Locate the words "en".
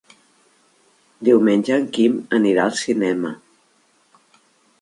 1.83-1.87